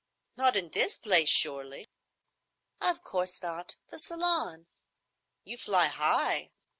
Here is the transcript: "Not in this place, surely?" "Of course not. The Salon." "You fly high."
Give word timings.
"Not 0.35 0.55
in 0.55 0.69
this 0.69 0.97
place, 0.97 1.29
surely?" 1.29 1.87
"Of 2.81 3.03
course 3.03 3.39
not. 3.43 3.75
The 3.89 3.99
Salon." 3.99 4.65
"You 5.43 5.59
fly 5.59 5.89
high." 5.89 6.49